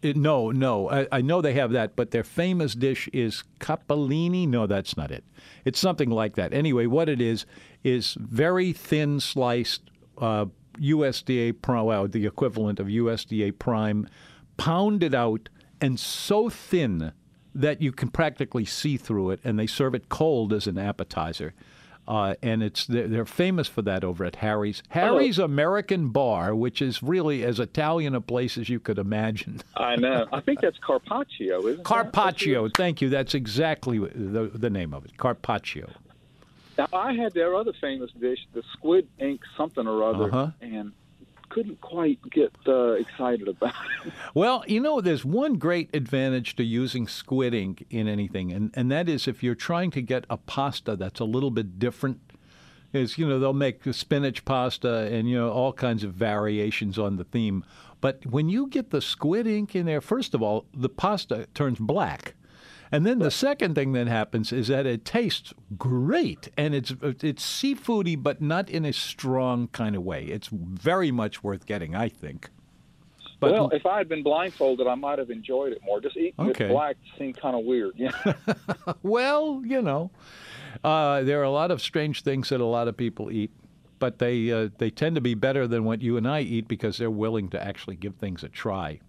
[0.04, 0.90] It, no, no.
[0.90, 4.48] I, I know they have that, but their famous dish is capellini.
[4.48, 5.24] No, that's not it.
[5.66, 6.54] It's something like that.
[6.54, 7.46] Anyway, what it is
[7.84, 9.82] is very thin sliced
[10.20, 10.46] uh,
[10.80, 14.08] USDA prime, well, the equivalent of USDA prime,
[14.58, 17.12] pounded out and so thin
[17.56, 21.54] that you can practically see through it, and they serve it cold as an appetizer.
[22.08, 24.82] Uh, and it's they're, they're famous for that over at Harry's.
[24.90, 29.60] Harry's American Bar, which is really as Italian a place as you could imagine.
[29.76, 30.26] I know.
[30.32, 31.84] I think that's Carpaccio, isn't it?
[31.84, 33.10] Carpaccio, thank you.
[33.10, 35.18] That's exactly the, the name of it.
[35.18, 35.90] Carpaccio.
[36.78, 40.52] Now I had their other famous dish, the squid ink something or other, Uh-huh.
[40.62, 40.94] and
[41.58, 43.74] couldn't quite get uh, excited about
[44.06, 44.14] it.
[44.36, 48.92] Well, you know, there's one great advantage to using squid ink in anything, and, and
[48.92, 52.20] that is if you're trying to get a pasta that's a little bit different.
[52.94, 57.18] Is you know they'll make spinach pasta and you know all kinds of variations on
[57.18, 57.66] the theme,
[58.02, 61.80] but when you get the squid ink in there, first of all, the pasta turns
[61.80, 62.36] black.
[62.92, 67.44] And then the second thing that happens is that it tastes great, and it's it's
[67.44, 70.26] seafoody, but not in a strong kind of way.
[70.26, 72.50] It's very much worth getting, I think.
[73.40, 76.02] But well, if I had been blindfolded, I might have enjoyed it more.
[76.02, 76.66] Just eating Okay.
[76.66, 77.94] it black seemed kind of weird.
[77.96, 78.12] Yeah.
[79.04, 80.10] well, you know,
[80.84, 83.52] uh, there are a lot of strange things that a lot of people eat,
[84.00, 86.98] but they uh, they tend to be better than what you and I eat because
[86.98, 89.00] they're willing to actually give things a try.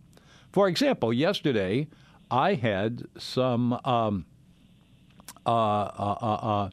[0.53, 1.89] For example, yesterday
[2.31, 4.27] I had some um,
[5.47, 6.71] uh, uh, uh,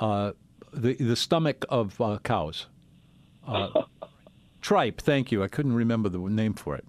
[0.00, 0.32] uh, uh,
[0.72, 2.66] the the stomach of uh, cows.
[3.46, 3.82] Uh,
[4.60, 5.42] tripe, thank you.
[5.42, 6.84] I couldn't remember the name for it.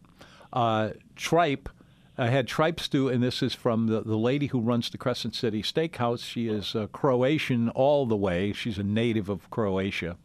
[0.54, 1.70] Uh, tripe.
[2.18, 5.34] I had tripe stew, and this is from the, the lady who runs the Crescent
[5.34, 6.24] City Steakhouse.
[6.24, 8.54] She is uh, Croatian all the way.
[8.54, 10.18] She's a native of Croatia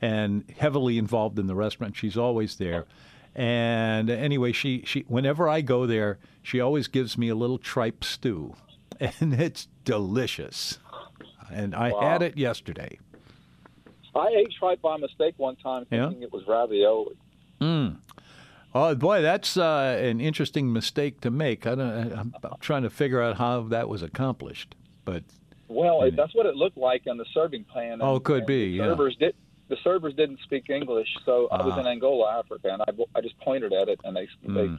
[0.00, 1.96] and heavily involved in the restaurant.
[1.96, 2.86] She's always there.
[3.34, 8.04] And anyway, she, she whenever I go there, she always gives me a little tripe
[8.04, 8.54] stew,
[9.00, 10.78] and it's delicious.
[11.50, 12.98] And I had it yesterday.
[14.14, 16.08] I ate tripe by mistake one time, Yeah?
[16.08, 17.16] thinking it was ravioli.
[18.74, 21.66] Oh boy, that's uh, an interesting mistake to make.
[21.66, 25.22] I don't, I'm trying to figure out how that was accomplished, but
[25.68, 27.92] Well, that's what it looked like on the serving pan.
[27.94, 28.84] And, Oh, it could be, yeah.
[28.86, 29.34] servers did.
[29.72, 31.80] The servers didn't speak English, so I was Ah.
[31.80, 34.52] in Angola, Africa, and I, I just pointed at it, and they Hmm.
[34.54, 34.70] they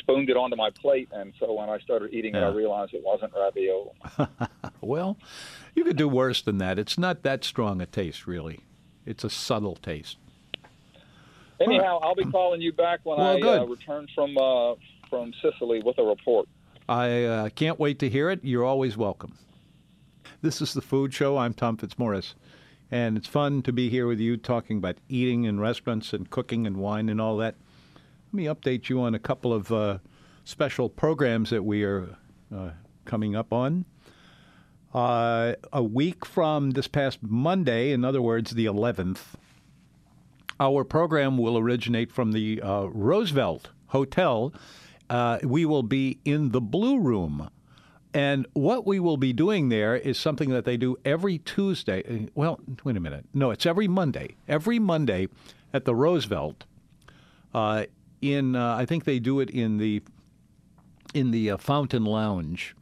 [0.00, 1.08] spooned it onto my plate.
[1.12, 3.92] And so when I started eating it, I realized it wasn't ravioli.
[4.80, 5.16] well,
[5.76, 6.80] you could do worse than that.
[6.80, 8.58] It's not that strong a taste, really.
[9.04, 10.18] It's a subtle taste.
[11.60, 14.74] Anyhow, I'll be calling you back when Well, I uh, return from uh,
[15.08, 16.48] from Sicily with a report.
[16.88, 18.40] I uh, can't wait to hear it.
[18.42, 19.38] You're always welcome.
[20.42, 21.38] This is the Food Show.
[21.38, 22.34] I'm Tom Fitzmaurice,
[22.90, 26.66] and it's fun to be here with you talking about eating in restaurants and cooking
[26.66, 27.56] and wine and all that.
[28.26, 29.98] Let me update you on a couple of uh,
[30.44, 32.16] special programs that we are
[32.54, 32.70] uh,
[33.04, 33.84] coming up on.
[34.94, 39.34] Uh, a week from this past Monday, in other words, the 11th,
[40.58, 44.54] our program will originate from the uh, Roosevelt Hotel.
[45.10, 47.50] Uh, we will be in the Blue Room.
[48.16, 52.02] And what we will be doing there is something that they do every Tuesday.
[52.08, 53.26] uh, Well, wait a minute.
[53.34, 54.36] No, it's every Monday.
[54.48, 55.28] Every Monday
[55.74, 56.64] at the Roosevelt.
[57.52, 57.84] Uh,
[58.22, 60.02] in uh, I think they do it in the
[61.12, 62.74] in the uh, Fountain Lounge.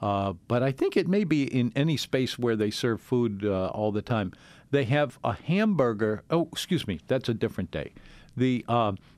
[0.00, 3.66] Uh, but I think it may be in any space where they serve food uh,
[3.68, 4.32] all the time.
[4.72, 6.24] They have a hamburger.
[6.28, 7.92] Oh, excuse me, that's a different day.
[8.36, 8.64] The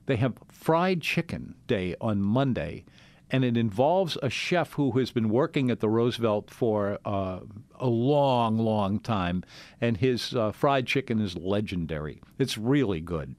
[0.05, 2.85] they have fried chicken day on Monday,
[3.31, 7.39] and it involves a chef who has been working at the Roosevelt for uh,
[7.79, 9.43] a long, long time,
[9.81, 12.21] and his uh, fried chicken is legendary.
[12.37, 13.35] It's really good.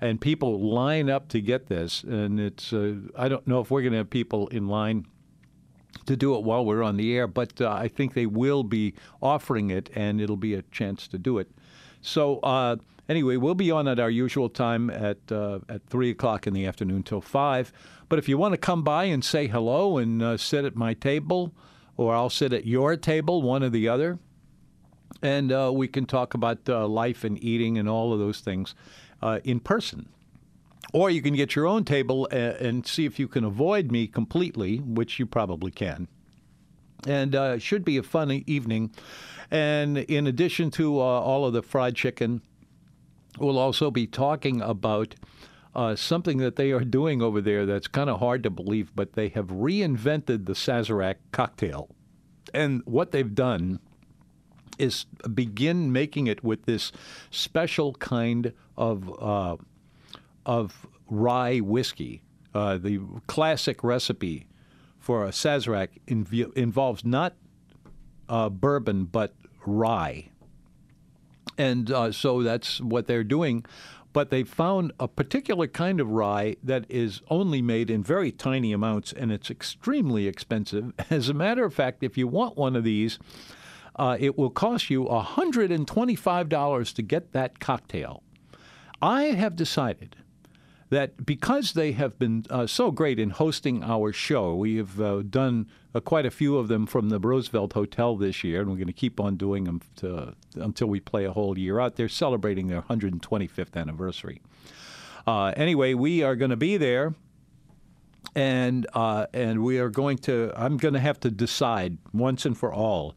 [0.00, 2.72] And people line up to get this, and it's.
[2.72, 5.06] Uh, I don't know if we're going to have people in line
[6.06, 8.94] to do it while we're on the air, but uh, I think they will be
[9.22, 11.50] offering it, and it'll be a chance to do it.
[12.02, 12.76] So uh,
[13.08, 16.66] anyway, we'll be on at our usual time at uh, at three o'clock in the
[16.66, 17.72] afternoon till five.
[18.14, 20.94] But if you want to come by and say hello and uh, sit at my
[20.94, 21.52] table,
[21.96, 24.20] or I'll sit at your table, one or the other,
[25.20, 28.76] and uh, we can talk about uh, life and eating and all of those things
[29.42, 30.10] in person.
[30.92, 34.76] Or you can get your own table and see if you can avoid me completely,
[34.76, 36.06] which you probably can.
[37.08, 38.92] And uh, should be a fun evening.
[39.50, 42.42] And in addition to uh, all of the fried chicken,
[43.40, 45.16] we'll also be talking about
[45.74, 49.14] uh, something that they are doing over there that's kind of hard to believe, but
[49.14, 51.88] they have reinvented the Sazerac cocktail.
[52.52, 53.80] And what they've done
[54.78, 56.92] is begin making it with this
[57.30, 59.56] special kind of uh,
[60.46, 62.22] of rye whiskey.
[62.54, 64.46] Uh, the classic recipe
[64.98, 67.34] for a Sazerac inv- involves not
[68.28, 69.34] uh, bourbon but
[69.66, 70.28] rye.
[71.58, 73.64] And uh, so that's what they're doing.
[74.14, 78.72] But they found a particular kind of rye that is only made in very tiny
[78.72, 80.94] amounts and it's extremely expensive.
[81.10, 83.18] As a matter of fact, if you want one of these,
[83.96, 88.22] uh, it will cost you $125 to get that cocktail.
[89.02, 90.16] I have decided
[90.94, 95.22] that because they have been uh, so great in hosting our show, we have uh,
[95.22, 98.76] done uh, quite a few of them from the Roosevelt Hotel this year, and we're
[98.76, 101.96] going to keep on doing them to, until we play a whole year out.
[101.96, 104.40] They're celebrating their 125th anniversary.
[105.26, 107.14] Uh, anyway, we are going to be there.
[108.36, 110.50] And uh, and we are going to.
[110.56, 113.14] I'm going to have to decide once and for all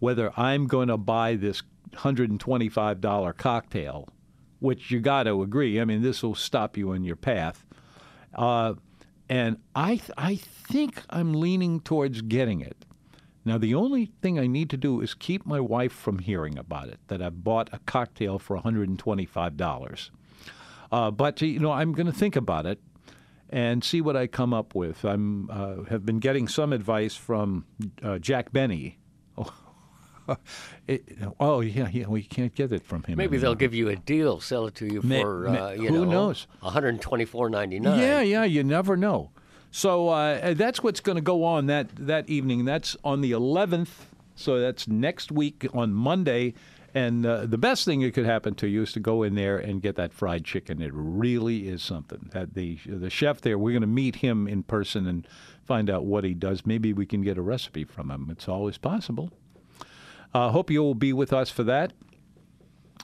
[0.00, 1.62] whether I'm going to buy this
[1.92, 4.08] $125 cocktail
[4.60, 5.80] which you got to agree.
[5.80, 7.64] I mean, this will stop you in your path.
[8.34, 8.74] Uh,
[9.28, 12.84] and I, th- I think I'm leaning towards getting it.
[13.44, 16.88] Now, the only thing I need to do is keep my wife from hearing about
[16.88, 20.10] it, that I've bought a cocktail for $125.
[20.90, 22.80] Uh, but, you know, I'm going to think about it
[23.48, 25.04] and see what I come up with.
[25.04, 27.66] I uh, have been getting some advice from
[28.02, 28.98] uh, Jack Benny,
[30.86, 31.04] it,
[31.40, 33.16] oh yeah, yeah, we can't get it from him.
[33.16, 33.40] Maybe anymore.
[33.40, 36.46] they'll give you a deal, sell it to you for uh, you who know, knows,
[36.60, 37.98] one hundred twenty four ninety nine.
[37.98, 39.30] Yeah, yeah, you never know.
[39.70, 42.64] So uh, that's what's going to go on that that evening.
[42.64, 44.06] That's on the eleventh.
[44.34, 46.54] So that's next week on Monday.
[46.94, 49.58] And uh, the best thing that could happen to you is to go in there
[49.58, 50.80] and get that fried chicken.
[50.80, 52.30] It really is something.
[52.32, 55.28] That the the chef there, we're going to meet him in person and
[55.66, 56.64] find out what he does.
[56.64, 58.28] Maybe we can get a recipe from him.
[58.30, 59.30] It's always possible.
[60.36, 61.94] Uh, hope you will be with us for that.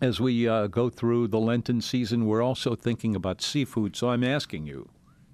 [0.03, 3.97] As we uh, go through the Lenten season, we're also thinking about seafood.
[3.97, 4.91] So I'm asking you,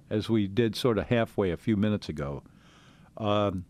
[0.09, 2.45] as we did sort of halfway a few minutes ago,
[3.17, 3.65] um,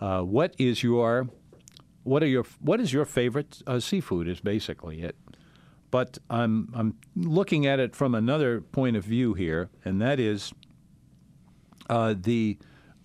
[0.00, 1.28] uh, what is your
[2.04, 4.28] what are your what is your favorite uh, seafood?
[4.28, 5.16] Is basically it.
[5.90, 10.52] But I'm I'm looking at it from another point of view here, and that is
[11.90, 12.58] uh, the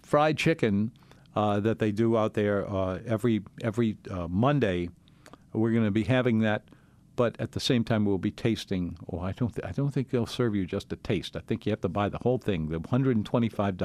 [0.03, 0.91] fried chicken
[1.35, 4.89] uh, that they do out there uh, every every uh, Monday.
[5.53, 6.63] We're going to be having that,
[7.15, 8.97] but at the same time we'll be tasting.
[9.11, 11.35] Oh, I don't th- I don't think they'll serve you just a taste.
[11.35, 13.77] I think you have to buy the whole thing, the $125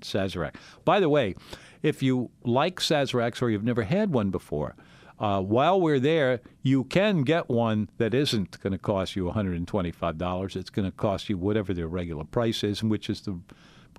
[0.00, 0.54] Sazerac.
[0.84, 1.34] By the way,
[1.82, 4.76] if you like Sazeracs or you've never had one before.
[5.18, 10.56] Uh, while we're there, you can get one that isn't going to cost you $125.
[10.56, 13.38] It's going to cost you whatever their regular price is, which is the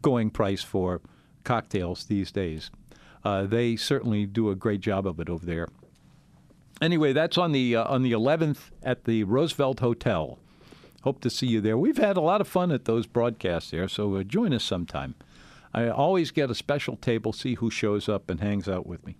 [0.01, 0.99] going price for
[1.43, 2.71] cocktails these days.
[3.23, 5.67] Uh, they certainly do a great job of it over there.
[6.81, 10.39] Anyway, that's on the uh, on the 11th at the Roosevelt Hotel.
[11.03, 11.77] Hope to see you there.
[11.77, 15.15] We've had a lot of fun at those broadcasts there, so uh, join us sometime.
[15.73, 19.15] I always get a special table, see who shows up and hangs out with me.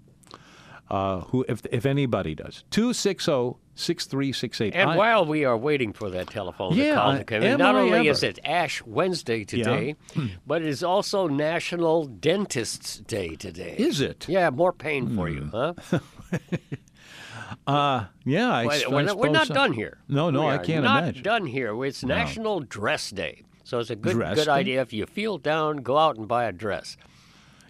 [0.92, 2.66] Uh, who, if, if anybody does.
[2.72, 4.76] 260 6368.
[4.76, 7.76] And I, while we are waiting for that telephone yeah, call to come in, not
[7.76, 8.10] only ever.
[8.10, 10.26] is it Ash Wednesday today, yeah.
[10.46, 13.76] but it is also National Dentist's Day today.
[13.78, 14.28] Is it?
[14.28, 15.76] Yeah, more pain for you, huh?
[17.68, 19.54] uh, yeah, I, well, we're, not, we're not so.
[19.54, 19.98] done here.
[20.10, 21.24] No, no, I can't not imagine.
[21.24, 21.86] done here.
[21.86, 22.14] It's no.
[22.14, 23.44] National Dress Day.
[23.64, 24.52] So it's a good dress good day?
[24.52, 26.98] idea if you feel down, go out and buy a dress.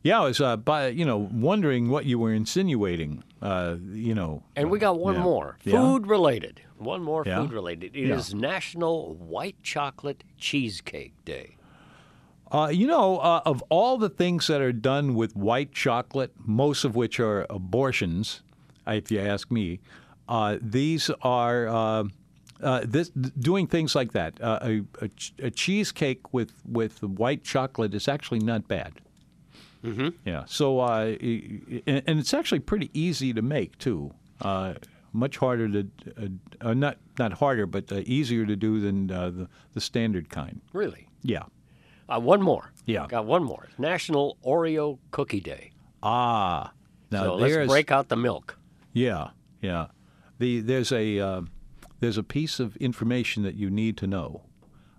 [0.04, 3.24] Yeah, I was, uh, by, you know, wondering what you were insinuating.
[3.42, 5.24] Uh, you know, And we got one Yeah.
[5.24, 6.62] more, food related.
[6.78, 7.42] One more Yeah?
[7.42, 7.96] food related.
[7.96, 8.40] It is Yeah.
[8.40, 11.58] National White Chocolate Cheesecake Day.
[12.52, 16.84] Uh, you know, uh, of all the things that are done with white chocolate, most
[16.84, 18.42] of which are abortions,
[18.88, 19.80] if you ask me,
[20.28, 22.04] uh, these are uh,
[22.62, 24.40] uh, this doing things like that.
[24.42, 28.94] Uh, a, a, ch- a cheesecake with with white chocolate is actually not bad.
[29.84, 30.10] Mm-hmm.
[30.26, 30.44] Yeah.
[30.46, 34.14] So, uh, and it's actually pretty easy to make too.
[34.42, 34.74] Uh,
[35.14, 39.30] much harder to, uh, uh, not not harder, but uh, easier to do than uh,
[39.30, 40.62] the the standard kind.
[40.74, 41.10] Really?
[41.24, 41.44] Yeah.
[42.08, 42.72] Uh, one more.
[42.86, 43.08] Yeah.
[43.08, 43.68] Got one more.
[43.78, 45.72] National Oreo Cookie Day.
[46.04, 46.72] Ah,
[47.12, 48.58] now so let's break out the milk.
[48.94, 49.30] yeah,
[49.62, 49.88] yeah.
[50.40, 51.42] The there's a uh,
[52.00, 54.42] there's a piece of information that you need to know.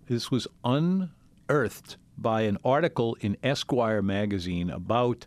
[0.07, 5.27] This was unearthed by an article in Esquire magazine about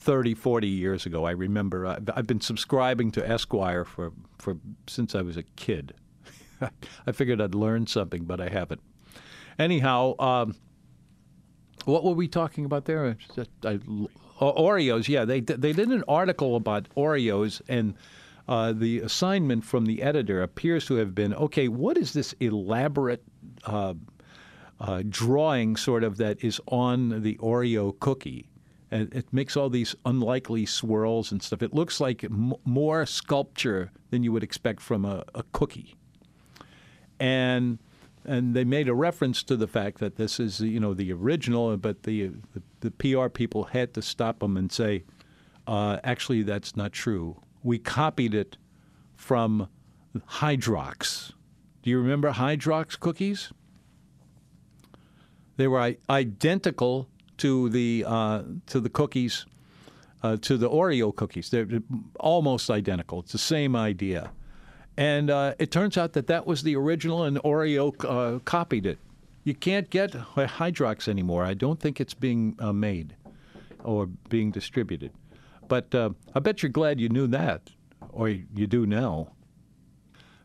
[0.00, 1.24] 30, 40 years ago.
[1.24, 4.56] I remember I've, I've been subscribing to Esquire for, for
[4.86, 5.94] since I was a kid.
[7.06, 8.80] I figured I'd learn something, but I haven't.
[9.58, 10.54] Anyhow, um,
[11.84, 13.16] what were we talking about there?
[13.64, 13.78] I,
[14.40, 15.24] Oreos, yeah.
[15.24, 17.94] They they did an article about Oreos, and
[18.46, 21.66] uh, the assignment from the editor appears to have been okay.
[21.66, 23.22] What is this elaborate
[23.64, 23.94] uh,
[24.80, 28.48] uh, drawing, sort of, that is on the Oreo cookie?
[28.90, 31.62] And it makes all these unlikely swirls and stuff.
[31.62, 35.94] It looks like m- more sculpture than you would expect from a, a cookie
[37.20, 37.78] and
[38.24, 41.76] and they made a reference to the fact that this is you know the original,
[41.76, 45.04] but the the, the PR people had to stop them and say,
[45.66, 47.40] uh, actually, that's not true.
[47.62, 48.56] We copied it
[49.16, 49.68] from
[50.16, 51.32] Hydrox.
[51.82, 53.52] Do you remember Hydrox cookies?
[55.58, 59.44] They were identical to the uh, to the cookies
[60.22, 61.50] uh, to the Oreo cookies.
[61.50, 61.66] They're
[62.18, 63.20] almost identical.
[63.20, 64.30] It's the same idea.
[64.96, 68.98] And uh, it turns out that that was the original, and Oreo uh, copied it.
[69.42, 71.44] You can't get Hydrox anymore.
[71.44, 73.16] I don't think it's being uh, made
[73.82, 75.12] or being distributed.
[75.66, 77.70] But uh, I bet you're glad you knew that,
[78.10, 79.32] or you do now.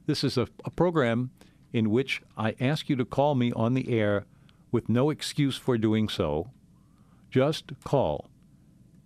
[0.08, 1.30] This is a, a program
[1.72, 4.26] in which I ask you to call me on the air
[4.74, 6.50] with no excuse for doing so.
[7.32, 8.30] Just call.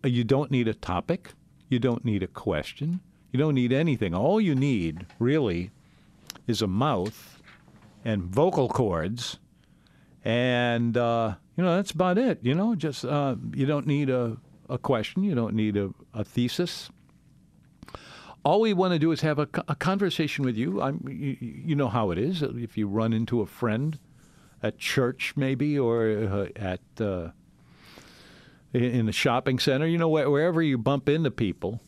[0.04, 1.34] Uh, You don't need a topic.
[1.70, 3.02] You don't need a question.
[3.32, 4.16] You don't need anything.
[4.16, 5.70] All you need, really,
[6.48, 7.42] is a mouth
[8.06, 9.38] and vocal cords.
[10.24, 12.40] And, uh, you know, that's about it.
[12.42, 14.38] You know, just, uh, you don't need a,
[14.70, 15.24] a question.
[15.24, 16.90] You don't need a, a thesis.
[18.44, 20.82] All we want to do is have a, a conversation with you.
[20.82, 21.36] I'm, you.
[21.42, 22.42] You know how it is.
[22.42, 24.00] If you run into a friend
[24.64, 27.30] at church, maybe, or uh, at uh,
[28.74, 31.82] in the shopping center, you know, where- wherever you bump into people,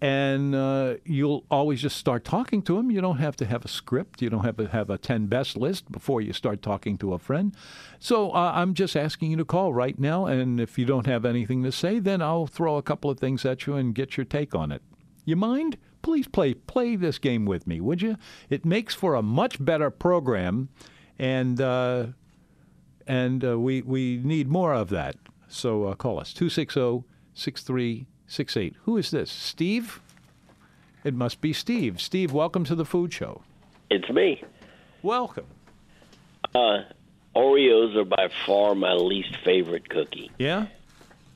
[0.00, 2.90] and uh, you'll always just start talking to them.
[2.90, 4.20] You don't have to have a script.
[4.20, 7.18] You don't have to have a 10 best list before you start talking to a
[7.18, 7.54] friend.
[7.98, 11.24] So uh, I'm just asking you to call right now, and if you don't have
[11.24, 14.24] anything to say, then I'll throw a couple of things at you and get your
[14.24, 14.82] take on it.
[15.24, 15.78] You mind?
[16.02, 18.18] Please play play this game with me, would you?
[18.50, 20.68] It makes for a much better program,
[21.18, 22.06] and uh,
[23.06, 25.16] and uh, we we need more of that.
[25.48, 28.74] So uh, call us 260-6368.
[28.82, 29.30] Who is this?
[29.30, 30.00] Steve?
[31.04, 32.00] It must be Steve.
[32.00, 33.42] Steve, welcome to the food show.
[33.90, 34.42] It's me.
[35.02, 35.46] Welcome.
[36.54, 36.78] Uh,
[37.36, 40.30] Oreos are by far my least favorite cookie.
[40.38, 40.66] Yeah?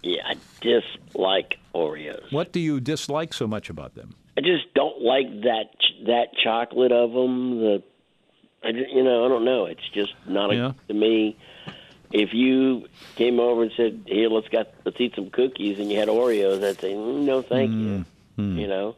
[0.03, 2.33] Yeah, I dislike Oreos.
[2.33, 4.15] What do you dislike so much about them?
[4.37, 7.59] I just don't like that ch- that chocolate of them.
[7.59, 7.83] The,
[8.63, 9.67] I just, you know, I don't know.
[9.67, 10.73] It's just not a, Yeah.
[10.89, 11.37] to me.
[12.11, 12.87] If you
[13.17, 16.65] came over and said, "Here, let's got let's eat some cookies," and you had Oreos,
[16.65, 18.05] I'd say, mm, "No, thank you."
[18.37, 18.97] You know,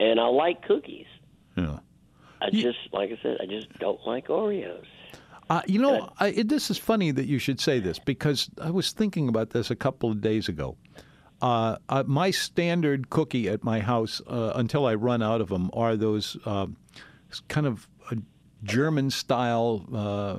[0.00, 1.06] and I like cookies.
[1.56, 1.80] Yeah.
[2.40, 4.84] I just, like I said, I just don't like Oreos.
[5.50, 8.70] Uh, you know, I, it, this is funny that you should say this because I
[8.70, 10.76] was thinking about this a couple of days ago.
[11.42, 15.68] Uh, uh, my standard cookie at my house, uh, until I run out of them,
[15.72, 16.66] are those uh,
[17.48, 18.16] kind of uh,
[18.64, 20.36] German style uh,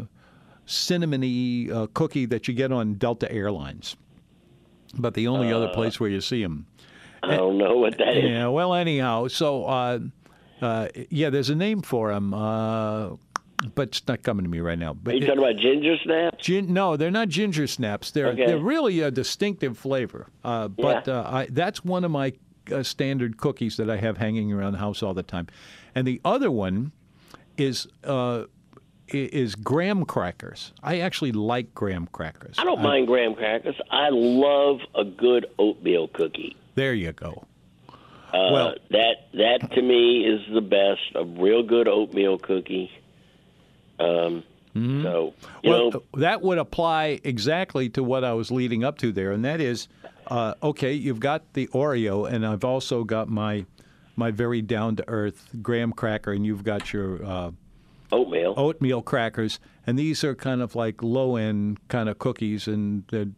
[0.68, 3.96] cinnamony uh, cookie that you get on Delta Airlines.
[4.96, 6.68] But the only other place where you see them.
[7.24, 8.24] I don't know what that is.
[8.30, 10.00] Yeah, well, anyhow, so uh,
[10.62, 13.12] uh, yeah, there's a name for them, uh,
[13.76, 14.94] but it's not coming to me right now.
[14.94, 16.38] But Are you talking about ginger snaps?
[16.46, 18.12] Gin, no, they're not ginger snaps.
[18.12, 18.46] They're Okay.
[18.46, 20.28] they're really a distinctive flavor.
[20.44, 21.14] Uh, but Yeah.
[21.22, 22.34] uh, I, that's one of my
[22.72, 25.48] uh, standard cookies that I have hanging around the house all the time.
[25.96, 26.92] And the other one
[27.58, 28.44] is uh,
[29.08, 30.74] is graham crackers.
[30.82, 32.56] I actually like graham crackers.
[32.58, 33.76] I don't mind graham crackers.
[33.92, 36.56] I love a good oatmeal cookie.
[36.76, 37.46] There you go.
[37.90, 41.02] Uh, Well- that that to me is the best.
[41.16, 42.90] A real good oatmeal cookie.
[44.00, 44.44] Um,
[44.76, 45.34] So
[45.64, 49.46] well, know, that would apply exactly to what I was leading up to there, and
[49.46, 49.88] that is,
[50.28, 53.68] uh, okay, you've got the Oreo, and I've also got my
[54.16, 57.52] my very down to earth graham cracker, and you've got your uh,
[58.12, 58.54] oatmeal.
[58.58, 63.32] oatmeal crackers, and these are kind of like low end kind of cookies, and the,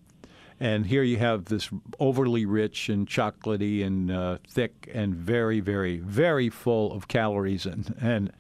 [0.60, 1.70] and here you have this
[2.00, 7.96] overly rich and chocolatey and uh, thick and very very very full of calories and
[8.02, 8.32] and.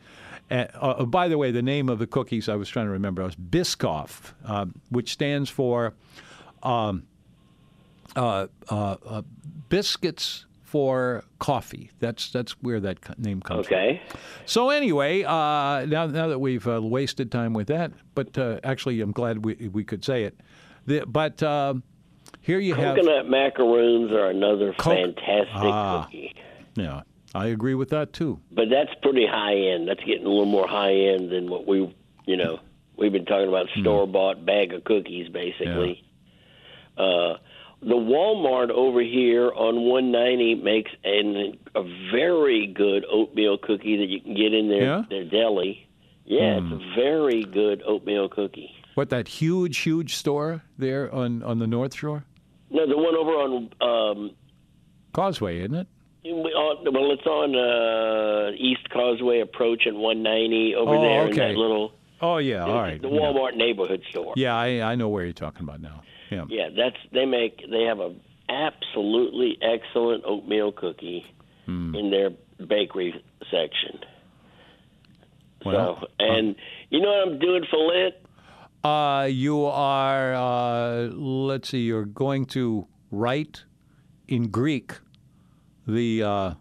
[0.51, 3.35] uh, by the way, the name of the cookies I was trying to remember was
[3.35, 5.95] Biscoff, uh, which stands for
[6.61, 7.07] um,
[8.15, 9.21] uh, uh, uh,
[9.69, 10.45] biscuits
[10.75, 11.89] for coffee.
[11.99, 13.77] That's that's where that name comes from.
[13.77, 14.01] Okay.
[14.45, 18.99] So anyway, uh, now now that we've uh, wasted time with that, but uh, actually,
[18.99, 20.37] I'm glad we we could say it.
[20.85, 21.81] The, but um
[22.41, 26.03] here you have, Coconut macaroons are another Co- fantastic Ah.
[26.03, 26.35] cookie.
[26.75, 27.03] yeah,
[27.33, 28.41] I agree with that too.
[28.51, 29.87] But that's pretty high end.
[29.87, 31.95] That's getting a little more high end than what we,
[32.25, 32.59] you know,
[32.97, 33.79] we've been talking about Hmm.
[33.79, 36.03] store bought bag of cookies, basically.
[36.97, 37.35] Uh,
[37.85, 44.19] the Walmart over here on 190 makes an, a very good oatmeal cookie that you
[44.21, 45.01] can get in their Yeah?
[45.03, 45.09] Hmm.
[45.09, 45.87] their deli.
[46.25, 48.71] Yeah, it's a very good oatmeal cookie.
[48.95, 52.25] What that huge huge store there on on the North Shore
[52.71, 54.31] No, the one over on um,
[55.13, 55.87] Causeway, isn't it?
[56.27, 61.91] well, it's on uh, East Causeway approach at 190 over Oh, there in that little
[62.21, 62.99] Oh yeah, all right.
[62.99, 63.19] the yeah.
[63.19, 64.33] Walmart neighborhood store.
[64.35, 66.01] Yeah, I I know where you're talking about now.
[66.31, 66.45] Yeah.
[66.49, 68.13] Yeah, that's they make they have a
[68.49, 71.25] absolutely excellent oatmeal cookie
[71.65, 71.95] Hmm.
[71.95, 72.29] in their
[72.67, 73.99] bakery section.
[75.65, 76.55] Well, so, and
[76.91, 78.13] you know what I'm doing for Lent?
[78.83, 83.63] Uh, you are, uh, let's see, you're going to write
[84.27, 84.93] in Greek
[85.87, 86.53] the, uh,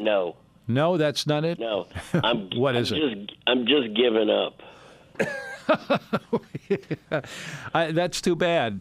[0.00, 0.34] No,
[0.66, 1.60] no, that's not it?
[1.60, 1.86] no.
[2.14, 3.30] I'm What I'm is it?
[3.46, 4.60] I'm just giving up.
[7.74, 8.80] I, that's too bad.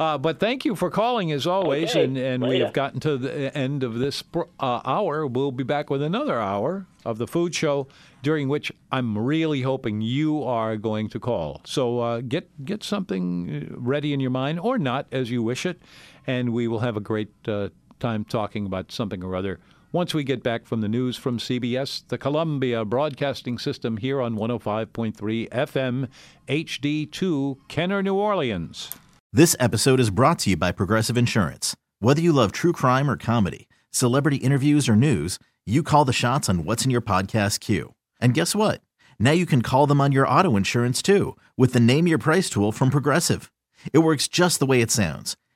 [0.00, 3.16] Uh, but thank you for calling as always, Okay, and, and we have gotten to
[3.16, 5.26] the end of this uh, hour.
[5.26, 7.86] We'll be back with another hour of the food show,
[8.22, 11.60] during which I'm really hoping you are going to call.
[11.64, 15.66] So uh, get get something uh, ready in your mind, or not, as you wish
[15.66, 15.80] it,
[16.26, 17.68] and we will have a great uh,
[18.00, 19.60] time talking about something or other.
[19.92, 24.36] Once we get back from the news from CBS, the Columbia Broadcasting System here on
[24.36, 26.08] 105.3 FM
[26.48, 28.90] HD2, Kenner, New Orleans.
[29.34, 31.76] This episode is brought to you by Progressive Insurance.
[31.98, 36.48] Whether you love true crime or comedy, celebrity interviews or news, you call the shots
[36.48, 37.92] on what's in your podcast queue.
[38.18, 38.80] And guess what?
[39.18, 42.48] Now you can call them on your auto insurance too with the Name Your Price
[42.48, 43.52] tool from Progressive.
[43.92, 45.36] It works just the way it sounds.